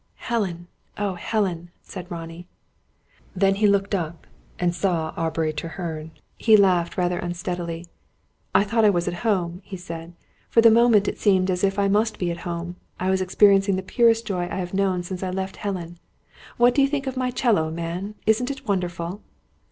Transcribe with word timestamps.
"Helen, 0.15 0.65
oh, 0.97 1.13
Helen!" 1.13 1.69
said 1.83 2.09
Ronnie. 2.09 2.47
Then 3.35 3.53
he 3.53 3.67
looked 3.67 3.93
up, 3.93 4.25
and 4.57 4.73
saw 4.73 5.13
Aubrey 5.15 5.53
Treherne. 5.53 6.09
He 6.39 6.57
laughed, 6.57 6.97
rather 6.97 7.19
unsteadily. 7.19 7.85
"I 8.55 8.63
thought 8.63 8.83
I 8.83 8.89
was 8.89 9.07
at 9.07 9.13
home," 9.21 9.61
he 9.63 9.77
said. 9.77 10.13
"For 10.49 10.59
the 10.59 10.71
moment 10.71 11.07
it 11.07 11.19
seemed 11.19 11.51
as 11.51 11.63
if 11.63 11.77
I 11.77 11.87
must 11.87 12.17
be 12.17 12.31
at 12.31 12.37
home. 12.49 12.77
I 12.99 13.11
was 13.11 13.21
experiencing 13.21 13.75
the 13.75 13.83
purest 13.83 14.25
joy 14.25 14.47
I 14.49 14.57
have 14.57 14.73
known 14.73 15.03
since 15.03 15.21
I 15.21 15.29
left 15.29 15.57
Helen. 15.57 15.99
What 16.57 16.73
do 16.73 16.81
you 16.81 16.87
think 16.87 17.05
of 17.05 17.15
my 17.15 17.29
'cello, 17.29 17.69
man? 17.69 18.15
Isn't 18.25 18.49
it 18.49 18.67
wonderful?" 18.67 19.21